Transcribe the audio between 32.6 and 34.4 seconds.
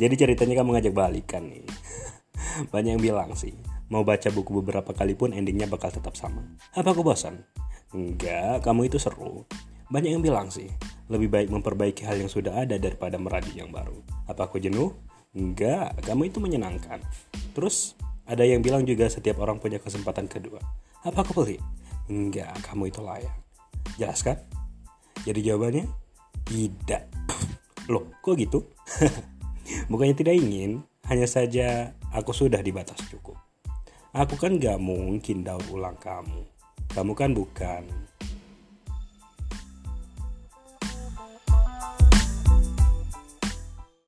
di batas cukup. Aku